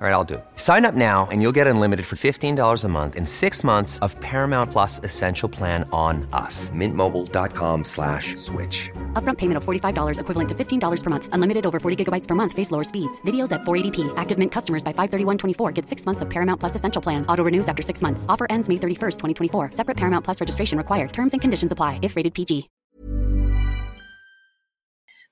[0.00, 0.44] All right, I'll do it.
[0.56, 4.18] Sign up now and you'll get unlimited for $15 a month in six months of
[4.20, 6.68] Paramount Plus Essential Plan on us.
[6.70, 8.90] Mintmobile.com slash switch.
[9.14, 11.28] Upfront payment of $45 equivalent to $15 per month.
[11.32, 12.52] Unlimited over 40 gigabytes per month.
[12.52, 13.20] Face lower speeds.
[13.22, 14.12] Videos at 480p.
[14.18, 17.24] Active Mint customers by 531.24 get six months of Paramount Plus Essential Plan.
[17.26, 18.26] Auto renews after six months.
[18.28, 19.70] Offer ends May 31st, 2024.
[19.72, 21.12] Separate Paramount Plus registration required.
[21.12, 22.68] Terms and conditions apply if rated PG.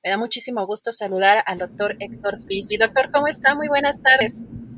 [0.05, 2.77] Me da muchísimo gusto saludar al doctor Héctor Frisby.
[2.77, 3.55] Doctor, ¿cómo está?
[3.55, 4.35] Muy buenas tardes.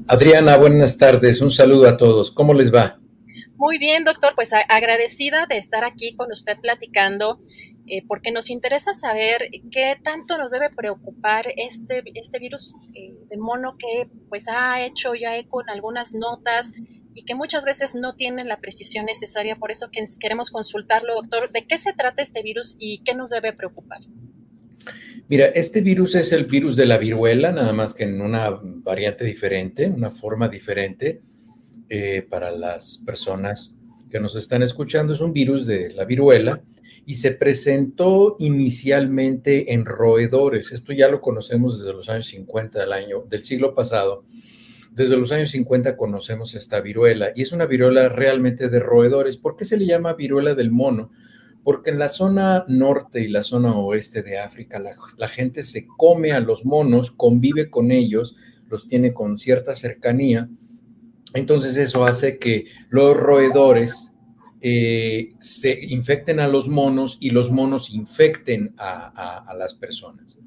[0.06, 1.40] Adriana, buenas tardes.
[1.40, 2.30] Un saludo a todos.
[2.30, 2.98] ¿Cómo les va?
[3.56, 4.34] Muy bien, doctor.
[4.34, 7.40] Pues agradecida de estar aquí con usted platicando,
[7.86, 13.36] eh, porque nos interesa saber qué tanto nos debe preocupar este, este virus eh, de
[13.38, 16.72] mono que pues ha hecho ya eco en algunas notas
[17.14, 19.56] y que muchas veces no tienen la precisión necesaria.
[19.56, 21.50] Por eso que queremos consultarlo, doctor.
[21.50, 24.00] ¿De qué se trata este virus y qué nos debe preocupar?
[25.28, 29.24] Mira, este virus es el virus de la viruela, nada más que en una variante
[29.24, 31.22] diferente, una forma diferente
[31.88, 33.74] eh, para las personas
[34.10, 35.14] que nos están escuchando.
[35.14, 36.62] Es un virus de la viruela
[37.06, 40.72] y se presentó inicialmente en roedores.
[40.72, 44.24] Esto ya lo conocemos desde los años 50 del año del siglo pasado.
[44.92, 49.36] Desde los años 50 conocemos esta viruela y es una viruela realmente de roedores.
[49.36, 51.10] ¿Por qué se le llama viruela del mono?
[51.64, 54.78] Porque en la zona norte y la zona oeste de África
[55.16, 58.36] la, gente se come a los monos, convive con ellos,
[58.68, 60.48] los tiene con cierta cercanía.
[61.32, 64.14] Entonces eso hace que los roedores
[64.60, 70.38] eh, se infecten a los monos y los monos infecten a, las personas.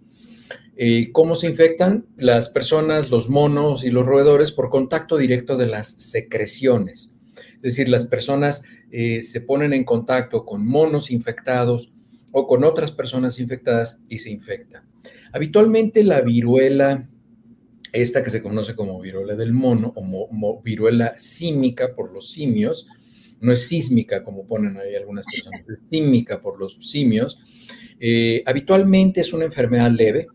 [0.75, 2.05] Eh, ¿Cómo se infectan?
[2.15, 7.16] Las personas, los monos y los roedores por contacto directo de las secreciones.
[7.57, 11.91] Es decir, las personas eh, se ponen en contacto con monos infectados
[12.31, 14.83] o con otras personas infectadas y se infectan.
[15.31, 17.09] Habitualmente la viruela,
[17.91, 22.87] esta que se conoce como viruela del mono o viruela símica por los simios,
[23.39, 27.39] no es sísmica como ponen ahí algunas personas, es símica por los simios,
[27.99, 30.27] eh, habitualmente es una enfermedad leve,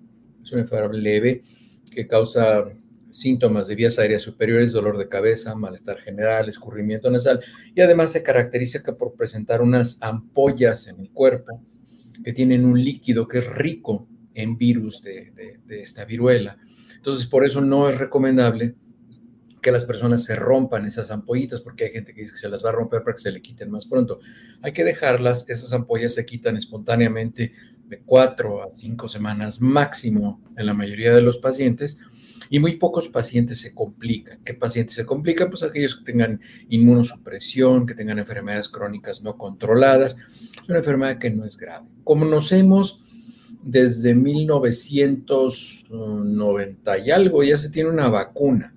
[0.43, 1.43] es una enfermedad leve
[1.91, 2.65] que causa
[3.13, 7.41] síntomas de vías aéreas superiores, dolor de cabeza, malestar general, escurrimiento nasal
[7.75, 11.63] y además se caracteriza por presentar unas ampollas en el cuerpo
[12.25, 16.57] que tienen un líquido que es rico en virus de, esta viruela.
[16.97, 18.77] Entonces, por eso no es recomendable
[19.61, 22.65] que las personas se rompan esas ampollitas, porque hay gente que dice que se las
[22.65, 24.21] va a romper para que se le quiten más pronto.
[24.63, 27.53] Hay que dejarlas, esas ampollas se quitan espontáneamente
[27.87, 31.99] de cuatro a cinco semanas máximo en la mayoría de los pacientes
[32.53, 34.41] y muy pocos pacientes se complican.
[34.45, 35.49] ¿Qué pacientes se complican?
[35.49, 40.19] Pues aquellos que tengan inmunosupresión, que tengan enfermedades crónicas no controladas.
[40.63, 41.87] Es una enfermedad que no es grave.
[42.05, 43.03] Como Conocemos
[43.63, 48.75] desde 1990 y algo, ya se tiene una vacuna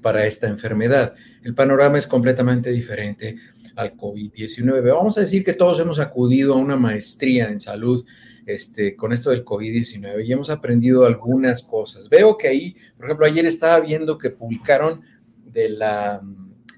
[0.00, 1.16] para esta enfermedad.
[1.42, 3.38] El panorama es completamente diferente
[3.74, 4.94] al COVID-19.
[4.94, 8.04] Vamos a decir que todos hemos acudido a una maestría en salud
[8.46, 12.08] este, con esto del COVID-19 y hemos aprendido algunas cosas.
[12.08, 15.02] Veo que ahí, por ejemplo, ayer estaba viendo que publicaron
[15.46, 16.20] de la,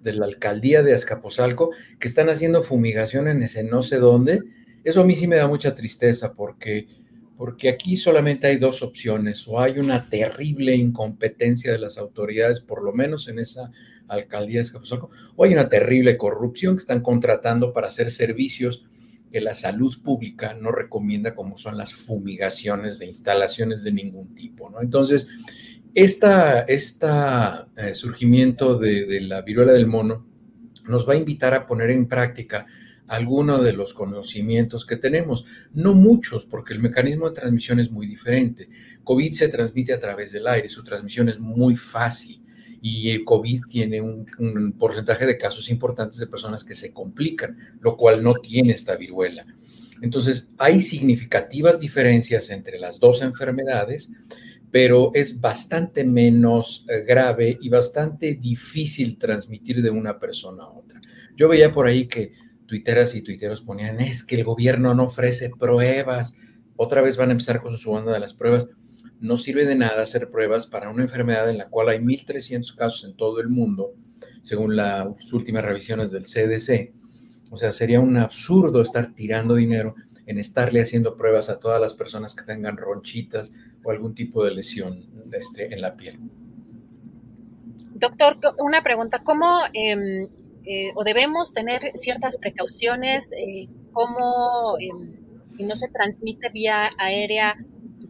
[0.02, 4.42] de la alcaldía de Azcapotzalco que están haciendo fumigación en ese no sé dónde.
[4.84, 6.86] Eso a mí sí me da mucha tristeza porque,
[7.36, 12.84] porque aquí solamente hay dos opciones, o hay una terrible incompetencia de las autoridades, por
[12.84, 13.72] lo menos en esa
[14.06, 18.84] alcaldía de Azcapotzalco, o hay una terrible corrupción que están contratando para hacer servicios
[19.30, 24.70] que la salud pública no recomienda como son las fumigaciones de instalaciones de ningún tipo,
[24.70, 24.80] ¿no?
[24.80, 25.28] Entonces,
[25.94, 26.26] este
[27.94, 30.26] surgimiento de, de, la viruela del mono
[30.88, 32.66] nos va a invitar a poner en práctica
[33.08, 35.44] algunos de los conocimientos que tenemos.
[35.72, 38.68] No muchos, porque el mecanismo de transmisión es muy diferente.
[39.04, 42.45] COVID se transmite a través del aire, su transmisión es muy fácil
[42.82, 47.96] y el COVID tiene un, porcentaje de casos importantes de personas que se complican, lo
[47.96, 49.46] cual no tiene esta viruela.
[50.02, 54.12] Entonces, hay significativas diferencias entre las dos enfermedades,
[54.70, 61.00] pero es bastante menos eh, grave y bastante difícil transmitir de una persona a otra.
[61.34, 62.32] Yo veía por ahí que
[62.66, 66.36] tuiteras y tuiteros ponían, es que el gobierno no ofrece pruebas,
[66.76, 68.66] otra vez van a empezar con su banda de las pruebas.
[69.20, 73.04] No sirve de nada hacer pruebas para una enfermedad en la cual hay 1.300 casos
[73.04, 73.94] en todo el mundo,
[74.42, 76.92] según las últimas revisiones del CDC.
[77.50, 79.94] O sea, sería un absurdo estar tirando dinero
[80.26, 83.54] en estarle haciendo pruebas a todas las personas que tengan ronchitas
[83.84, 86.18] o algún tipo de lesión este, en la piel.
[87.94, 90.28] Doctor, una pregunta, ¿cómo em,
[90.64, 93.30] eh, o debemos tener ciertas precauciones?
[93.32, 95.14] Eh, ¿Cómo, em,
[95.48, 97.56] si no se transmite vía aérea,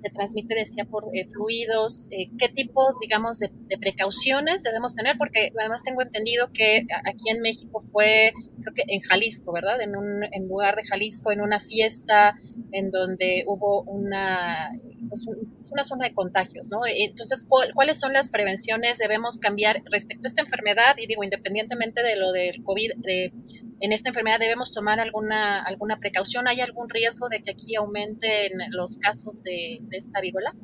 [0.06, 5.50] se transmite, decía, por eh, fluidos, eh, qué tipo, digamos, de, precauciones debemos tener, porque
[5.58, 8.32] además tengo entendido que aquí en México fue,
[8.62, 9.80] creo que en Jalisco, ¿verdad?
[9.80, 12.38] En un en lugar de Jalisco, en una fiesta
[12.72, 14.70] en donde hubo una,
[15.08, 15.26] pues,
[15.70, 16.80] una zona de contagios, ¿no?
[16.86, 20.96] Entonces, ¿cuáles son las prevenciones debemos cambiar respecto a esta enfermedad?
[20.98, 23.32] Y digo, independientemente de lo del COVID, de,
[23.80, 26.48] en esta enfermedad debemos tomar alguna, alguna precaución.
[26.48, 30.54] ¿Hay algún riesgo de que aquí aumenten los casos de, esta viruela?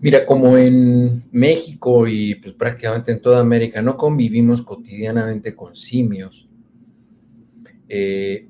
[0.00, 6.48] Mira, como en México y pues prácticamente en toda América no convivimos cotidianamente con simios,
[7.88, 8.48] eh,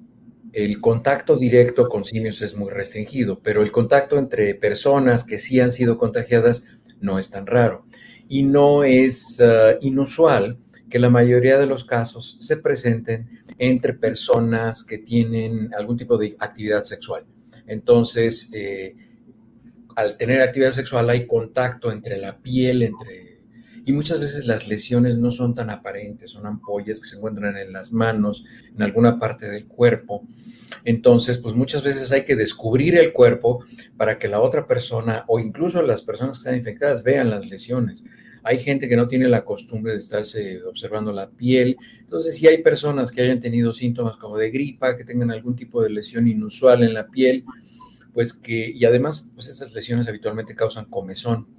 [0.53, 5.61] el contacto directo con simios es muy restringido, pero el contacto entre personas que sí
[5.61, 6.65] han sido contagiadas
[7.01, 7.85] no es tan raro.
[8.29, 10.59] Y no es ah, inusual
[10.91, 16.37] que la mayoría de los casos se presenten entre personas que tienen algún tipo de
[16.39, 17.27] actividad sexual.
[17.67, 18.97] Entonces, eh,
[19.97, 23.28] al tener actividad sexual hay contacto entre la piel, entre
[23.89, 27.73] y muchas veces las lesiones no son tan aparentes, son ampollas que se encuentran en
[27.73, 28.45] las manos,
[28.77, 30.29] en alguna parte del cuerpo.
[30.85, 33.65] Entonces, pues muchas veces hay que descubrir el cuerpo
[33.97, 38.05] para que la otra persona o incluso las personas que están infectadas vean las lesiones.
[38.43, 41.79] Hay gente que no tiene la costumbre de estarse observando la piel.
[42.01, 45.83] Entonces, si hay personas que hayan tenido síntomas como de gripa, que tengan algún tipo
[45.83, 47.43] de lesión inusual en la piel,
[48.13, 51.58] pues que, y además, pues esas lesiones habitualmente causan comezón.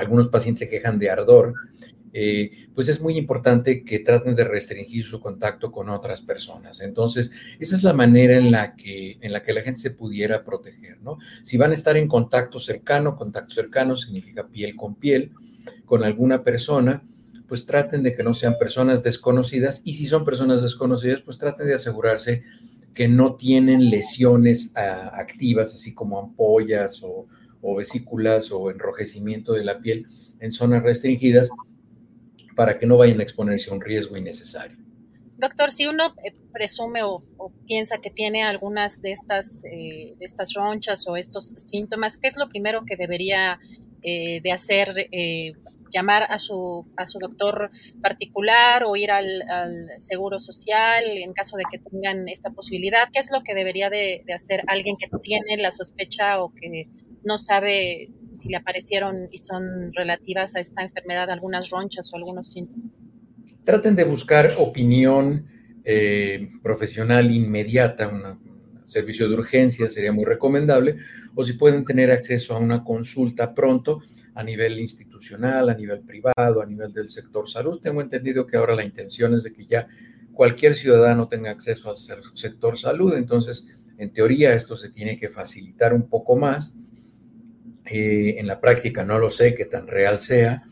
[0.00, 1.54] Algunos pacientes se quejan de ardor.
[2.12, 6.80] Eh, pues es muy importante que traten de restringir su contacto con otras personas.
[6.80, 7.30] Entonces,
[7.60, 11.00] esa es la manera en la que, en la, que la gente se pudiera proteger,
[11.02, 11.18] ¿no?
[11.42, 15.30] Si van a estar en contacto cercano, contacto cercano significa piel con piel,
[15.84, 17.04] con alguna persona,
[17.46, 21.66] pues traten de que no sean personas desconocidas y si son personas desconocidas, pues traten
[21.66, 22.42] de asegurarse
[22.94, 27.26] que no tienen lesiones ah, activas, así como ampollas o,
[27.62, 30.06] vesículas o enrojecimiento de la piel
[30.40, 31.50] en zonas restringidas
[32.56, 34.76] para que no vayan a exponerse a un riesgo innecesario.
[35.36, 37.22] Doctor, si uno eh, presume o,
[37.66, 42.36] piensa que tiene algunas de estas, eh, de estas ronchas o estos síntomas, ¿qué es
[42.36, 43.58] lo primero que debería
[44.02, 45.52] eh, de hacer, eh,
[45.92, 47.70] llamar a su, a su doctor
[48.00, 49.42] particular o ir al,
[49.98, 53.08] seguro social en caso de que tengan esta posibilidad?
[53.12, 56.88] ¿Qué es lo que debería de, hacer alguien que tiene la sospecha o que
[57.24, 62.52] no sabe si le aparecieron y son relativas a esta enfermedad algunas ronchas o algunos
[62.52, 62.94] síntomas?
[63.64, 65.46] Traten de buscar opinión
[65.84, 70.96] eh, profesional inmediata, un servicio de urgencia sería muy recomendable,
[71.34, 74.02] o si pueden tener acceso a una consulta pronto
[74.34, 77.80] a nivel institucional, a nivel privado, a nivel del sector salud.
[77.80, 79.86] Tengo entendido que ahora la intención es de que ya
[80.32, 81.96] cualquier ciudadano tenga acceso al
[82.34, 83.66] sector salud, entonces
[83.98, 86.78] en teoría esto se tiene que facilitar un poco más.
[87.90, 90.62] Eh, en la práctica no lo sé qué tan real sea,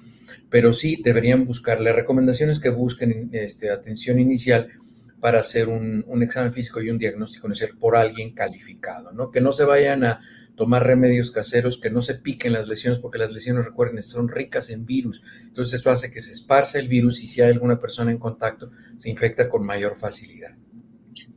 [0.50, 4.68] pero sí deberían buscarle recomendaciones que busquen este, atención inicial
[5.20, 9.32] para hacer un, un, examen físico y un diagnóstico inicial por alguien calificado, ¿no?
[9.32, 10.20] Que no se vayan a
[10.54, 14.70] tomar remedios caseros, que no se piquen las lesiones, porque las lesiones, recuerden, son ricas
[14.70, 15.22] en virus.
[15.42, 18.70] Entonces eso hace que se esparce el virus y si hay alguna persona en contacto,
[18.98, 20.56] se infecta con mayor facilidad.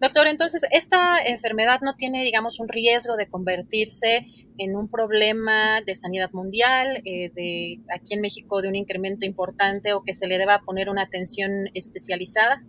[0.02, 4.26] Doctor, entonces, ¿esta enfermedad no tiene, digamos, un riesgo de convertirse
[4.58, 9.94] en un problema de sanidad mundial, eh, de aquí en México de un incremento importante
[9.94, 12.64] o que se le deba poner una atención especializada?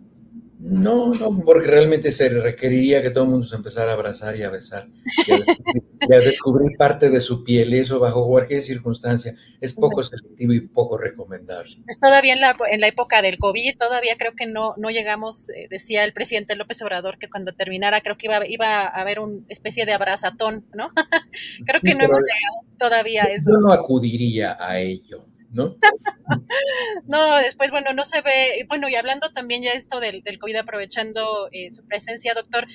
[0.65, 4.43] No, no, porque realmente se requeriría que todo el mundo se empezara a abrazar y
[4.43, 4.87] a besar
[5.27, 10.61] y a descubrir, parte de su piel, eso bajo cualquier circunstancia es poco selectivo y
[10.61, 11.75] poco recomendable.
[11.85, 15.49] Es todavía en la, en la época del COVID, todavía creo que no, no llegamos,
[15.49, 19.19] eh, decía el presidente López Obrador que cuando terminara creo que iba, iba a haber
[19.19, 20.91] una especie de abrazatón, ¿no?
[21.65, 23.51] creo que no hemos llegado todavía a eso.
[23.51, 25.25] Yo no acudiría a ello.
[25.53, 25.77] ¿No?
[27.07, 30.57] no, después, bueno, no se ve, bueno, y hablando también ya esto del, del COVID,
[30.57, 32.67] aprovechando eh, su presencia, doctor,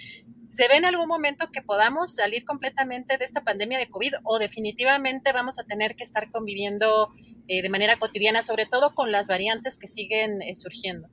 [0.50, 4.38] ¿Se ve en algún momento que podamos salir completamente de esta pandemia de COVID o
[4.38, 7.10] definitivamente vamos a tener que estar conviviendo
[7.48, 11.08] eh, de manera cotidiana, sobre todo con las variantes que siguen eh, surgiendo?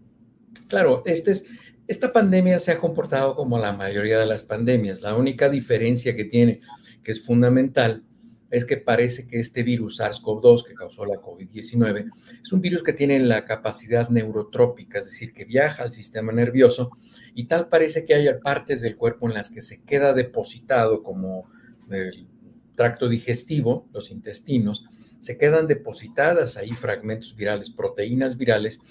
[0.67, 1.45] Claro, este es,
[1.87, 5.01] esta pandemia se ha comportado como la mayoría de las pandemias.
[5.01, 6.61] La única diferencia que tiene,
[7.03, 8.04] que es fundamental,
[8.51, 12.11] es que parece que este virus SARS-CoV-2 que causó la COVID-19
[12.43, 16.91] es un virus que tiene la capacidad neurotrópica, es decir, que viaja al sistema nervioso
[17.33, 21.49] y tal parece que hay partes del cuerpo en las que se queda depositado como
[21.89, 22.27] el
[22.75, 24.85] tracto digestivo, los intestinos,
[25.21, 28.81] se quedan depositadas ahí fragmentos virales, proteínas virales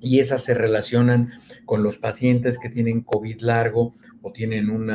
[0.00, 1.32] y esas se relacionan
[1.66, 4.90] con los pacientes que tienen COVID largo o tienen un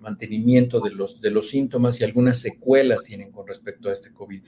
[0.00, 4.42] mantenimiento de los, de los síntomas y algunas secuelas tienen con respecto a este COVID.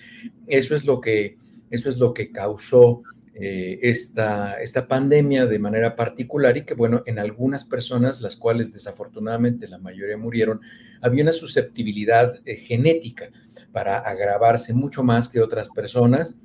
[0.47, 1.37] Eso es lo que,
[1.71, 3.03] eso es lo que causó
[3.37, 8.73] eh, esta, esta pandemia de manera particular y que, bueno, en algunas personas, las cuales
[8.73, 10.61] desafortunadamente la mayoría murieron,
[11.01, 13.31] había una susceptibilidad eh, genética
[13.73, 16.41] para agravarse mucho más que otras personas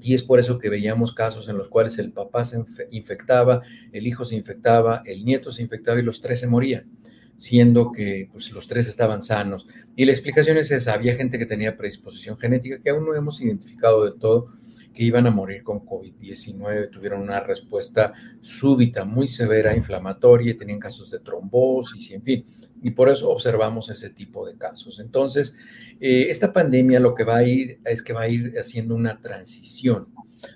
[0.00, 4.06] y es por eso que veíamos casos en los cuales el papá se infectaba, el
[4.06, 6.90] hijo se infectaba, el nieto se infectaba y los tres se morían,
[7.36, 9.66] siendo que pues, los tres estaban sanos.
[9.96, 13.40] Y la explicación es esa, había gente que tenía predisposición genética que aún no hemos
[13.40, 14.48] identificado del todo,
[14.94, 21.10] que iban a morir con COVID-19, tuvieron una respuesta súbita, muy severa, inflamatoria, tenían casos
[21.10, 22.46] de trombosis y en fin,
[22.80, 25.00] y por eso observamos ese tipo de casos.
[25.00, 25.56] Entonces,
[26.00, 29.20] eh, esta pandemia lo que va a ir es que va a ir haciendo una
[29.20, 30.08] transición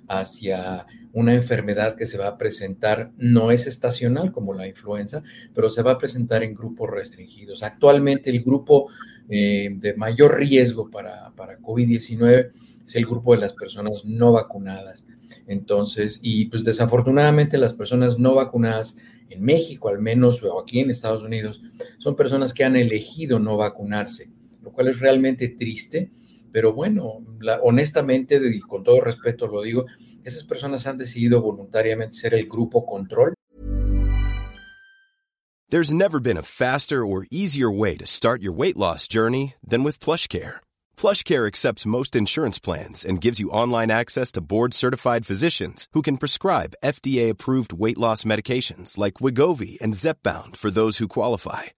[0.07, 5.23] hacia una enfermedad que se va a presentar, no es estacional como la influenza,
[5.55, 7.63] pero se va a presentar en grupos restringidos.
[7.63, 8.91] Actualmente el grupo
[9.29, 12.51] eh, de mayor riesgo para, para COVID-19
[12.87, 15.07] es el grupo de las personas no vacunadas.
[15.47, 18.97] Entonces, y pues desafortunadamente las personas no vacunadas
[19.31, 21.63] en México al menos, o aquí en Estados Unidos,
[21.99, 24.31] son personas que han elegido no vacunarse,
[24.63, 26.11] lo cual es realmente triste,
[26.59, 27.25] pero bueno,
[27.63, 29.87] honestamente y con todo respeto lo digo,
[30.25, 33.33] esas personas han decidido voluntariamente ser el grupo control.
[35.69, 39.85] There's never been a faster or easier way to start your weight loss journey than
[39.85, 40.57] with PlushCare.
[40.97, 46.17] PlushCare accepts most insurance plans and gives you online access to board-certified physicians who can
[46.17, 51.78] prescribe FDA-approved weight loss medications like Wigovi and Zepbound for those who qualify.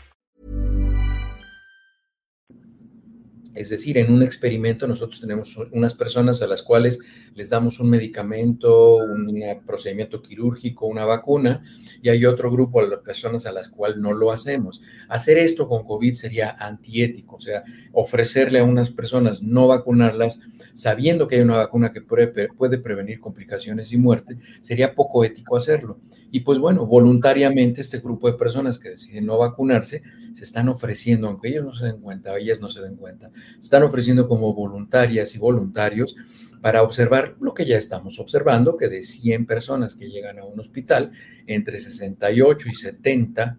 [3.53, 6.99] Es decir, en un experimento nosotros tenemos unas personas a las cuales
[7.35, 11.61] les damos un medicamento, un procedimiento quirúrgico, una vacuna,
[12.01, 14.81] y hay otro grupo de personas a las cuales no lo hacemos.
[15.09, 20.39] Hacer esto con COVID sería antiético, o sea, ofrecerle a unas personas no vacunarlas
[20.73, 25.99] sabiendo que hay una vacuna que puede prevenir complicaciones y muerte, sería poco ético hacerlo.
[26.31, 30.01] Y pues bueno, voluntariamente este grupo de personas que deciden no vacunarse
[30.33, 33.83] se están ofreciendo, aunque ellos no se den cuenta, ellas no se den cuenta, están
[33.83, 36.15] ofreciendo como voluntarias y voluntarios
[36.61, 40.59] para observar lo que ya estamos observando, que de 100 personas que llegan a un
[40.59, 41.11] hospital,
[41.47, 43.57] entre 68 y 70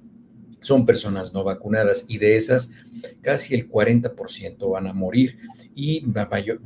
[0.62, 2.73] son personas no vacunadas y de esas
[3.21, 5.38] casi el 40% van a morir
[5.75, 6.04] y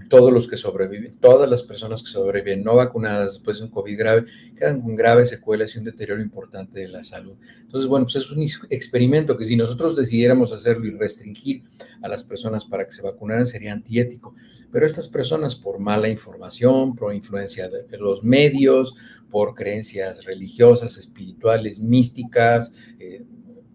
[0.09, 3.99] todos los que sobreviven, todas las personas que sobreviven no vacunadas después de un COVID
[3.99, 4.25] grave,
[4.57, 7.37] quedan con graves secuelas y un deterioro importante de la salud.
[7.61, 11.63] Entonces, bueno, pues es un experimento que si nosotros decidiéramos hacerlo y restringir
[12.03, 14.35] a las personas para que se vacunaran sería antiético,
[14.73, 18.95] pero estas personas por mala información, por influencia de los medios,
[19.31, 23.25] por creencias religiosas, espirituales, místicas, eh,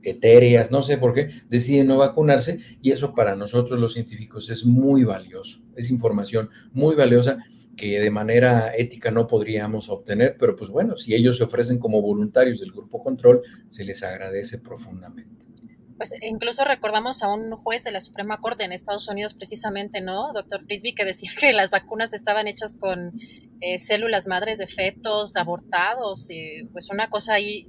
[0.03, 4.65] etéreas, no sé por qué, deciden no vacunarse y eso para nosotros los científicos es
[4.65, 7.39] muy valioso, es información muy valiosa
[7.75, 12.01] que de manera ética no podríamos obtener, pero pues bueno, si ellos se ofrecen como
[12.01, 15.45] voluntarios del grupo control, se les agradece profundamente.
[15.97, 20.33] Pues incluso recordamos a un juez de la Suprema Corte en Estados Unidos precisamente, ¿no?
[20.33, 23.13] Doctor Frisby, que decía que las vacunas estaban hechas con
[23.61, 27.67] eh, células madres de fetos abortados, y pues una cosa ahí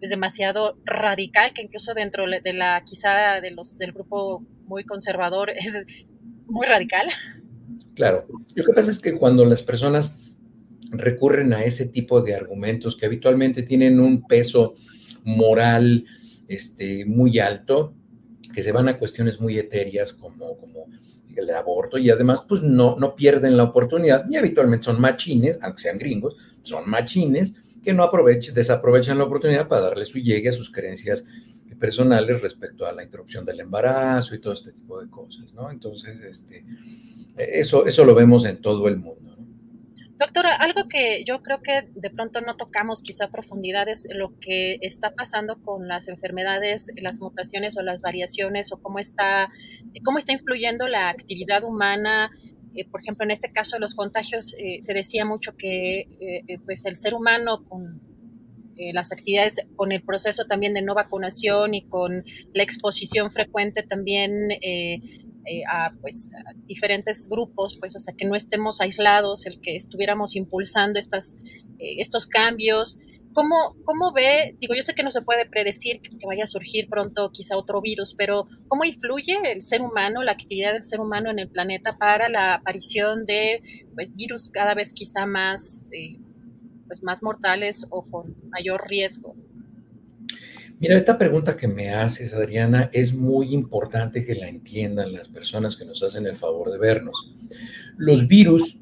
[0.00, 5.50] es demasiado radical, que incluso dentro de la, quizá de los, del grupo muy conservador,
[5.56, 5.72] es
[6.46, 7.06] muy radical.
[7.94, 10.16] Claro, lo que pasa es que cuando las personas
[10.90, 14.74] recurren a ese tipo de argumentos que habitualmente tienen un peso
[15.24, 16.04] moral
[16.48, 17.94] este, muy alto,
[18.54, 20.86] que se van a cuestiones muy etéreas como, como
[21.36, 25.82] el aborto y además pues no, no pierden la oportunidad y habitualmente son machines, aunque
[25.82, 30.52] sean gringos, son machines que no aprovechen, desaprovechan la oportunidad para darle su llegue a
[30.52, 31.26] sus creencias
[31.78, 35.70] personales respecto a la interrupción del embarazo y todo este tipo de cosas, ¿no?
[35.70, 36.64] Entonces, este,
[37.36, 39.30] eso, eso lo vemos en todo el mundo.
[40.20, 44.38] Doctora, algo que yo creo que de pronto no tocamos quizá a profundidad es lo
[44.38, 49.48] que está pasando con las enfermedades, las mutaciones o las variaciones o cómo está,
[50.04, 52.30] cómo está influyendo la actividad humana.
[52.74, 56.58] Eh, por ejemplo, en este caso de los contagios, eh, se decía mucho que eh,
[56.64, 58.00] pues el ser humano con
[58.94, 62.24] las actividades, con el proceso también de no vacunación y con
[62.54, 64.48] la exposición frecuente también
[65.70, 66.30] a pues
[66.64, 71.36] diferentes grupos, pues o sea que no estemos aislados, el que estuviéramos impulsando estas,
[71.78, 72.96] estos cambios.
[73.32, 74.56] ¿Cómo, ¿Cómo ve?
[74.60, 77.80] Digo, yo sé que no se puede predecir que, vaya a surgir pronto quizá otro
[77.80, 81.96] virus, pero ¿cómo influye el ser humano, la actividad del ser humano en el planeta
[81.96, 83.62] para la aparición de
[83.94, 86.18] pues, virus cada vez quizá más, eh,
[86.88, 89.36] pues, más mortales o con mayor riesgo?
[90.80, 95.76] Mira, esta pregunta que me haces, Adriana, es muy importante que la entiendan las personas
[95.76, 97.36] que nos hacen el favor de vernos.
[97.98, 98.80] Los virus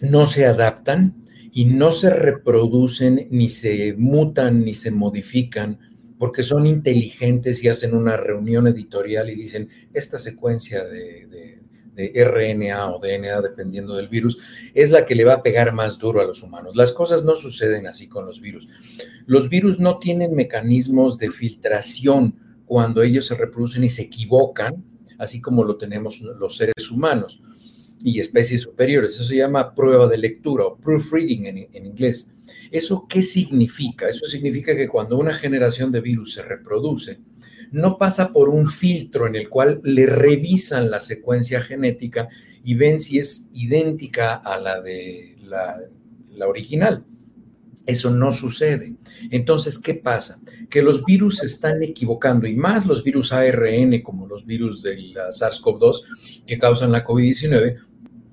[0.00, 1.25] no se adaptan
[1.56, 5.78] y no se reproducen, ni se mutan, ni se modifican,
[6.18, 11.62] porque son inteligentes y hacen una reunión editorial y dicen, esta secuencia de,
[11.94, 14.36] de RNA o DNA, dependiendo del virus,
[14.74, 16.76] es la que le va a pegar más duro a los humanos.
[16.76, 18.68] Las cosas no suceden así con los virus.
[19.24, 24.84] Los virus no tienen mecanismos de filtración cuando ellos se reproducen y se equivocan,
[25.16, 27.40] así como lo tenemos los seres humanos
[28.04, 29.14] y especies superiores.
[29.14, 32.32] Eso se llama prueba de lectura o proofreading en, en inglés.
[32.70, 34.08] ¿Eso qué significa?
[34.08, 37.18] Eso significa que cuando una generación de virus se reproduce,
[37.70, 42.28] no pasa por un filtro en el cual le revisan la secuencia genética
[42.64, 45.76] y ven si es idéntica a la de la,
[46.46, 47.04] original.
[47.86, 48.94] Eso no sucede.
[49.30, 50.40] Entonces, ¿qué pasa?
[50.68, 55.14] Que los virus se están equivocando y más los virus ARN como los virus del
[55.14, 56.02] SARS-CoV-2
[56.46, 57.76] que causan la COVID-19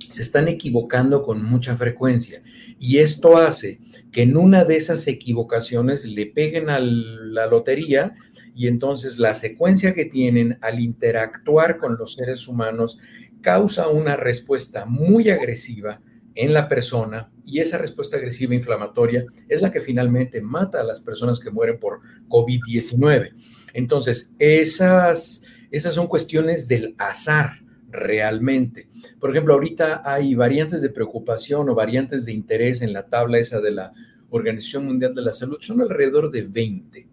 [0.10, 2.44] se están equivocando con mucha frecuencia
[2.80, 3.80] y esto hace
[4.12, 8.14] que en una de esas equivocaciones le peguen a la lotería
[8.56, 13.00] y entonces la secuencia que tienen al interactuar con los seres humanos
[13.42, 16.00] causa una respuesta muy agresiva
[16.36, 21.00] en la persona y esa respuesta agresiva inflamatoria es la que finalmente mata a las
[21.00, 23.34] personas que mueren por COVID-19.
[23.74, 28.90] Entonces, esas, esas son cuestiones del azar realmente.
[29.20, 33.60] Por ejemplo, ahorita hay variantes de preocupación o variantes de interés en la tabla esa
[33.62, 33.94] de la
[34.30, 37.08] Organización Mundial de la Salud, son alrededor de 20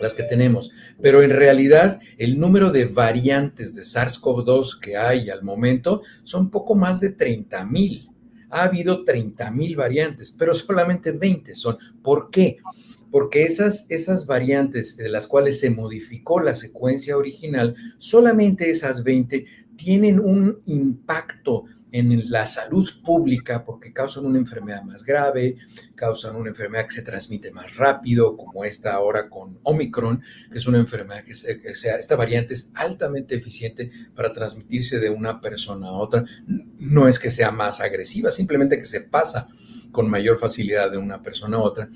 [0.00, 5.42] las que tenemos, pero en realidad el número de variantes de SARS-CoV-2 que hay al
[5.42, 8.10] momento son poco más de 30 mil.
[8.54, 11.76] Ha habido 30 mil variantes, pero solamente 20 son.
[12.02, 12.58] ¿Por qué?
[13.10, 19.44] Porque esas, esas variantes de las cuales se modificó la secuencia original, solamente esas 20
[19.76, 25.58] tienen un impacto en la salud pública porque causan una enfermedad más grave,
[25.94, 30.66] causan una enfermedad que se transmite más rápido, como esta ahora con Omicron, que es
[30.66, 35.92] una enfermedad que, sea, esta variante es altamente eficiente para transmitirse de una persona a
[35.92, 36.24] otra.
[36.80, 39.48] No es que sea más agresiva, simplemente que se pasa
[39.92, 41.88] con mayor facilidad de una persona a otra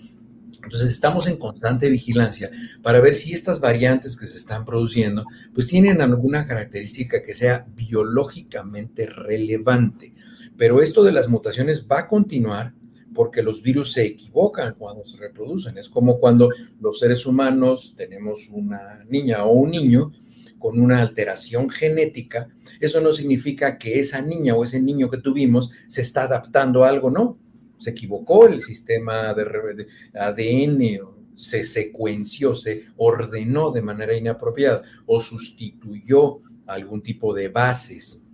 [0.68, 2.50] entonces estamos en constante vigilancia
[2.82, 7.66] para ver si estas variantes que se están produciendo pues tienen alguna característica que sea
[7.74, 10.12] biológicamente relevante.
[10.58, 12.74] Pero esto de las mutaciones va a continuar
[13.14, 15.78] porque los virus se equivocan cuando se reproducen.
[15.78, 16.50] Es como cuando
[16.82, 20.12] los seres humanos tenemos una niña o un niño
[20.58, 22.50] con una alteración genética.
[22.78, 26.90] Eso no significa que esa niña o ese niño que tuvimos se está adaptando a
[26.90, 27.38] algo, no
[27.78, 31.00] se equivocó el sistema de ADN,
[31.34, 38.27] se secuenció, se ordenó de manera inapropiada o sustituyó algún tipo de bases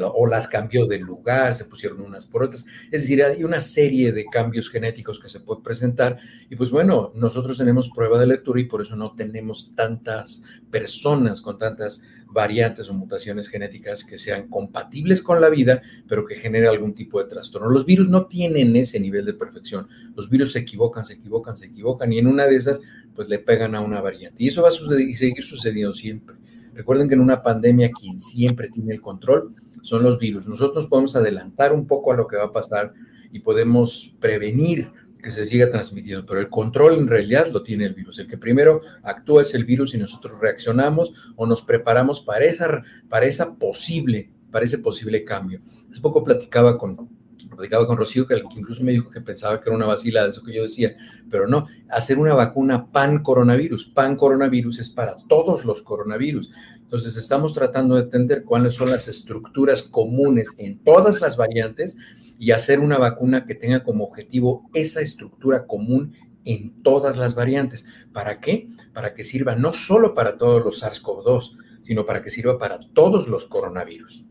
[0.00, 2.64] o las cambió de lugar, se pusieron unas por otras.
[2.90, 7.12] Es decir, hay una serie de cambios genéticos que se pueden presentar y pues bueno,
[7.14, 12.02] nosotros tenemos prueba de lectura y por eso no tenemos tantas personas con tantas
[12.32, 17.22] variantes o mutaciones genéticas que sean compatibles con la vida, pero que genere algún tipo
[17.22, 17.68] de trastorno.
[17.68, 19.86] Los virus no tienen ese nivel de perfección.
[20.16, 22.80] Los virus se equivocan, se equivocan, se equivocan y en una de esas
[23.14, 24.42] pues le pegan a una variante.
[24.42, 26.36] Y eso va a seguir sucediendo siempre.
[26.74, 30.48] Recuerden que en una pandemia quien siempre tiene el control son los virus.
[30.48, 32.94] Nosotros podemos adelantar un poco a lo que va a pasar
[33.30, 34.90] y podemos prevenir
[35.22, 38.18] que se siga transmitiendo, pero el control en realidad lo tiene el virus.
[38.18, 42.82] El que primero actúa es el virus y nosotros reaccionamos o nos preparamos para esa,
[43.08, 45.60] para esa posible, para ese posible cambio.
[45.90, 47.08] Hace poco platicaba con,
[47.56, 50.42] platicaba con Rocío, que incluso me dijo que pensaba que era una vacila de eso
[50.42, 50.96] que yo decía,
[51.30, 53.86] pero no, hacer una vacuna pan coronavirus.
[53.86, 56.50] Pan coronavirus es para todos los coronavirus.
[56.76, 61.96] Entonces, estamos tratando de entender cuáles son las estructuras comunes en todas las variantes
[62.38, 66.12] y hacer una vacuna que tenga como objetivo esa estructura común
[66.44, 67.86] en todas las variantes.
[68.12, 68.68] ¿Para qué?
[68.92, 73.28] Para que sirva no solo para todos los SARS-CoV-2, sino para que sirva para todos
[73.28, 74.26] los coronavirus.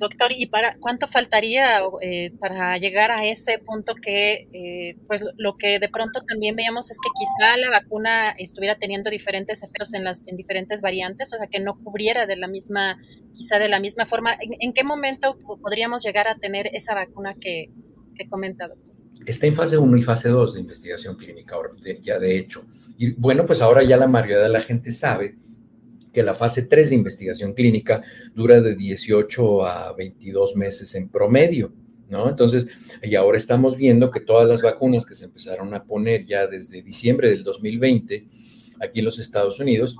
[0.00, 5.58] Doctor, ¿y para cuánto faltaría eh, para llegar a ese punto que, eh, pues lo
[5.58, 10.04] que de pronto también veíamos es que quizá la vacuna estuviera teniendo diferentes efectos en
[10.04, 12.98] las en diferentes variantes, o sea, que no cubriera de la misma,
[13.34, 14.38] quizá de la misma forma.
[14.40, 17.68] ¿En, qué momento podríamos llegar a tener esa vacuna que,
[18.16, 18.94] que comenta, doctor?
[19.26, 21.56] Está en fase 1 y fase 2 de investigación clínica,
[22.02, 22.64] ya de hecho.
[22.96, 25.34] Y bueno, pues ahora ya la mayoría de la gente sabe
[26.12, 28.02] que la fase 3 de investigación clínica
[28.34, 31.72] dura de 18 a 22 meses en promedio,
[32.08, 32.28] ¿no?
[32.28, 32.66] Entonces,
[33.02, 36.82] y ahora estamos viendo que todas las vacunas que se empezaron a poner ya desde
[36.82, 38.26] diciembre del 2020
[38.80, 39.96] aquí en los Estados Unidos,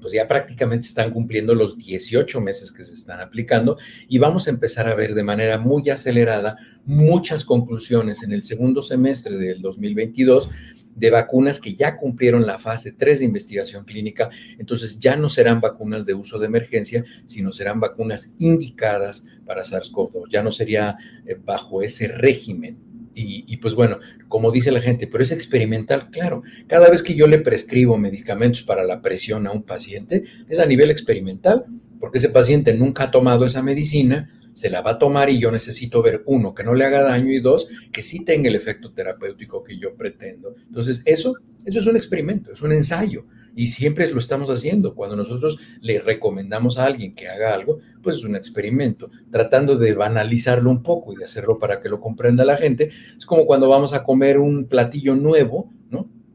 [0.00, 3.78] pues ya prácticamente están cumpliendo los 18 meses que se están aplicando
[4.08, 8.82] y vamos a empezar a ver de manera muy acelerada muchas conclusiones en el segundo
[8.82, 10.50] semestre del 2022
[10.94, 15.60] de vacunas que ya cumplieron la fase 3 de investigación clínica, entonces ya no serán
[15.60, 21.36] vacunas de uso de emergencia, sino serán vacunas indicadas para SARS-CoV-2, ya no sería eh,
[21.42, 22.78] bajo ese régimen.
[23.14, 26.42] Y, y, pues bueno, como dice la gente, pero es experimental, claro.
[26.66, 30.64] Cada vez que yo le prescribo medicamentos para la presión a un paciente, es a
[30.64, 31.66] nivel experimental,
[32.00, 35.50] porque ese paciente nunca ha tomado esa medicina, se la va a tomar y yo
[35.50, 38.92] necesito ver, uno, que no le haga daño y dos, que sí tenga el efecto
[38.92, 40.54] terapéutico que yo pretendo.
[40.66, 41.34] Entonces, eso,
[41.64, 44.94] eso es un experimento, es un ensayo y siempre lo estamos haciendo.
[44.94, 49.94] Cuando nosotros le recomendamos a alguien que haga algo, pues es un experimento, tratando de
[49.94, 52.90] banalizarlo un poco y de hacerlo para que lo comprenda la gente.
[53.16, 55.70] Es como cuando vamos a comer un platillo nuevo.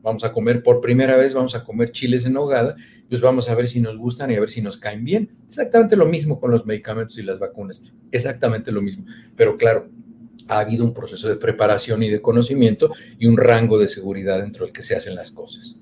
[0.08, 2.78] Vamos a comer por primera vez, vamos a comer chiles en hogada
[3.10, 5.30] pues vamos a ver si nos gustan y a ver si nos caen bien.
[5.46, 9.06] Exactamente lo mismo con los medicamentos y las vacunas, exactamente lo mismo.
[9.36, 9.90] Pero claro,
[10.48, 14.66] ha habido un proceso de preparación y de conocimiento y un rango de seguridad dentro
[14.66, 15.76] del que se hacen las cosas.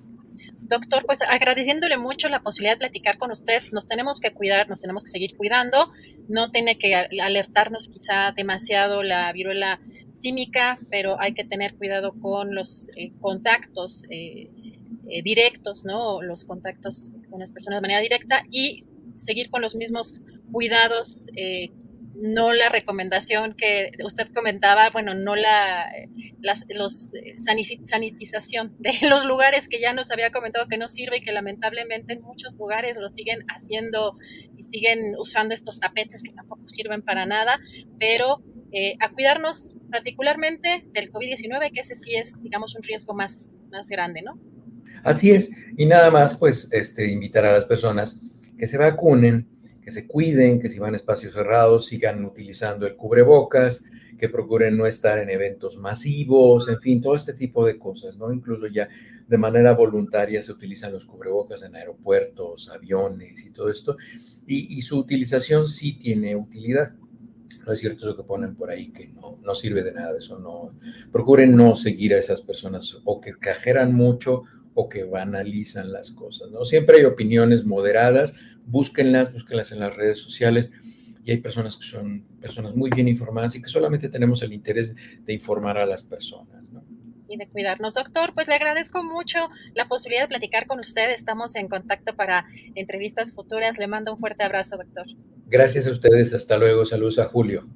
[0.68, 4.82] Doctor, pues agradeciéndole mucho la posibilidad de platicar con usted, nos tenemos que cuidar, nos
[4.82, 5.92] tenemos que seguir cuidando,
[6.28, 9.80] no tiene que alertarnos quizá demasiado la viruela
[10.14, 14.50] símica, pero hay que tener cuidado con los eh, contactos eh,
[15.08, 16.24] eh, directos, ¿no?
[16.24, 18.86] Los contactos con las personas de manera directa y
[19.18, 20.20] seguir con los mismos
[20.52, 21.28] cuidados,
[22.16, 25.92] no la recomendación que usted comentaba, bueno, no la
[26.42, 31.18] las, los eh, sanitización de los lugares que ya nos había comentado que no sirve
[31.18, 34.18] y que lamentablemente en muchos lugares lo siguen haciendo
[34.58, 37.60] y siguen usando estos tapetes que tampoco sirven para nada,
[38.00, 38.42] pero
[39.00, 44.22] a cuidarnos particularmente del COVID-19, que ese sí es, digamos, un riesgo más, más grande,
[44.22, 44.38] ¿no?
[45.04, 48.22] Así es, y nada más, pues, este, invitar a las personas
[48.58, 49.48] que se vacunen,
[49.86, 53.86] que se cuiden, que si van a espacios cerrados sigan utilizando el cubrebocas,
[54.18, 58.34] que procuren no estar en eventos masivos, en fin, todo este tipo de cosas, ¿no?
[58.34, 58.90] Incluso ya
[59.28, 63.96] de manera voluntaria se utilizan los cubrebocas en aeropuertos, aviones y todo esto,
[64.48, 66.96] y, su utilización sí tiene utilidad.
[67.66, 70.40] No es cierto eso que ponen por ahí, que no, no sirve de nada, eso
[70.40, 70.74] no.
[71.12, 74.44] Procuren no seguir a esas personas o que cajeran mucho
[74.76, 76.66] o que banalizan las cosas, ¿no?
[76.66, 78.34] Siempre hay opiniones moderadas,
[78.66, 80.72] búsquenlas, búsquenlas en las redes sociales
[81.26, 84.96] y hay personas que son personas muy bien informadas y que solamente tenemos el interés
[85.26, 86.84] de informar a las personas, ¿no?
[87.28, 88.34] Y de cuidarnos, doctor.
[88.36, 89.40] Pues le agradezco mucho
[89.74, 91.10] la posibilidad de platicar con usted.
[91.10, 93.80] Estamos en contacto para entrevistas futuras.
[93.80, 95.08] Le mando un fuerte abrazo, doctor.
[95.48, 96.32] Gracias a ustedes.
[96.36, 96.86] Hasta luego.
[96.86, 97.68] Saludos a Julio.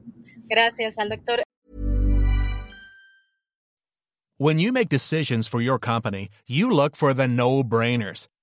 [0.48, 1.42] Gracias al doctor.
[4.38, 8.28] When you make decisions for your company, you look for the no-brainers.